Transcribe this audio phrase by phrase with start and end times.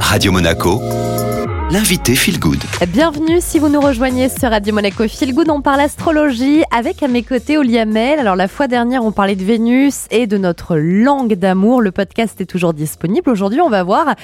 [0.00, 0.80] Radio Monaco,
[1.70, 2.58] l'invité Feel Good.
[2.88, 5.50] Bienvenue si vous nous rejoignez sur Radio Monaco Feel Good.
[5.50, 8.18] On parle astrologie avec à mes côtés Oliamel.
[8.18, 11.82] Alors la fois dernière, on parlait de Vénus et de notre langue d'amour.
[11.82, 13.30] Le podcast est toujours disponible.
[13.30, 14.14] Aujourd'hui, on va voir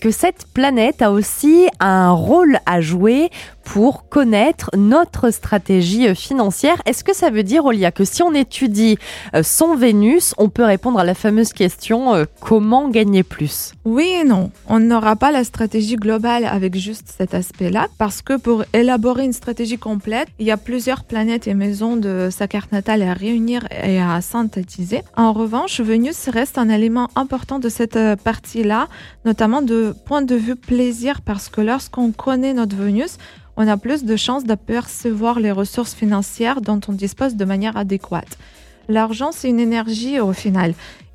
[0.00, 3.30] que cette planète a aussi un rôle à jouer
[3.64, 6.80] pour connaître notre stratégie financière.
[6.86, 8.98] Est-ce que ça veut dire, Olia, que si on étudie
[9.34, 13.72] euh, son Vénus, on peut répondre à la fameuse question euh, comment gagner plus?
[13.84, 14.50] Oui et non.
[14.68, 19.32] On n'aura pas la stratégie globale avec juste cet aspect-là, parce que pour élaborer une
[19.32, 23.66] stratégie complète, il y a plusieurs planètes et maisons de sa carte natale à réunir
[23.82, 25.02] et à synthétiser.
[25.16, 28.88] En revanche, Vénus reste un élément important de cette euh, partie-là,
[29.24, 33.18] notamment de point de vue plaisir, parce que lorsqu'on connaît notre Vénus,
[33.56, 38.38] on a plus de chances d'apercevoir les ressources financières dont on dispose de manière adéquate.
[38.88, 40.74] L'argent, c'est une énergie au final.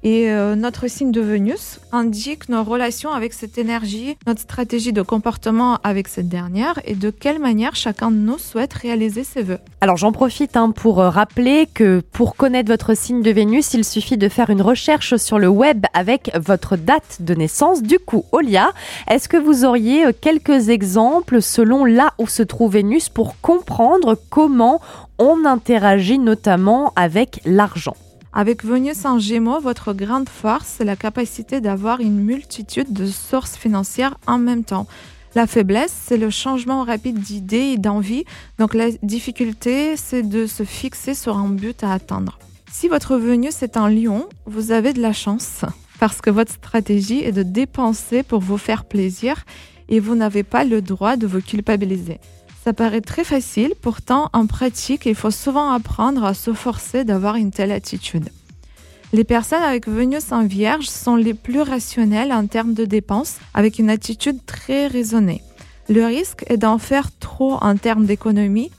[0.10, 5.02] Et euh, notre signe de Vénus indique nos relations avec cette énergie, notre stratégie de
[5.02, 9.60] comportement avec cette dernière et de quelle manière chacun de nous souhaite réaliser ses vœux.
[9.82, 13.84] Alors j'en profite hein, pour euh, rappeler que pour connaître votre signe de Vénus, il
[13.84, 17.84] suffit de faire une recherche sur le web avec votre date de naissance.
[17.84, 18.72] Du coup, Olia,
[19.10, 24.18] est-ce que vous auriez euh, quelques exemples selon là où se trouve Vénus pour comprendre
[24.30, 24.80] comment
[25.20, 27.98] on interagit notamment avec l'argent?
[28.38, 33.58] Avec Vénus en Gémeaux, votre grande force, c'est la capacité d'avoir une multitude de sources
[33.58, 34.86] financières en même temps.
[35.34, 38.26] La faiblesse, c'est le changement rapide d'idées et d'envie.
[38.60, 42.38] Donc la difficulté, c'est de se fixer sur un but à atteindre.
[42.72, 45.66] Si votre Vénus est en Lion, vous avez de la chance
[46.00, 49.46] parce que votre stratégie est de dépenser pour vous faire plaisir
[49.90, 52.20] et vous n'avez pas le droit de vous culpabiliser.
[52.68, 57.38] Ça paraît très facile, pourtant en pratique, il faut souvent apprendre à se forcer d'avoir
[57.38, 58.28] une telle attitude.
[59.14, 63.80] Les personnes avec Vénus en Vierge sont les plus rationnelles en termes de dépenses, avec
[63.80, 65.44] une attitude très raisonnée.
[65.88, 68.70] Le risque est d'en faire trop en termes d'économie.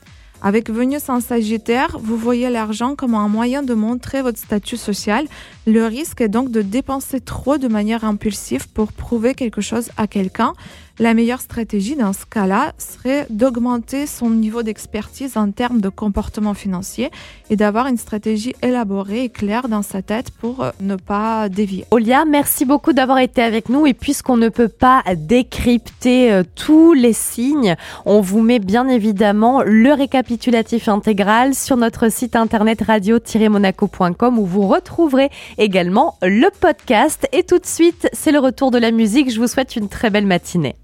[0.40, 5.26] Avec Vénus en Sagittaire, vous voyez l'argent comme un moyen de montrer votre statut social.
[5.66, 10.06] Le risque est donc de dépenser trop de manière impulsive pour prouver quelque chose à
[10.06, 10.52] quelqu'un.
[11.00, 16.54] La meilleure stratégie dans ce cas-là serait d'augmenter son niveau d'expertise en termes de comportement
[16.54, 17.12] financier
[17.50, 21.84] et d'avoir une stratégie élaborée et claire dans sa tête pour euh, ne pas dévier.
[21.92, 26.94] Olia, merci beaucoup d'avoir été avec nous et puisqu'on ne peut pas décrypter euh, tous
[26.94, 29.92] les signes, on vous met bien évidemment le
[30.28, 37.58] récapitulatif intégral sur notre site internet radio-monaco.com où vous retrouverez également le podcast et tout
[37.58, 39.32] de suite, c'est le retour de la musique.
[39.32, 40.76] Je vous souhaite une très belle matinée.